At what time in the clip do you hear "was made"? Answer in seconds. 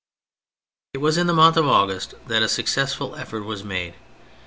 3.43-3.93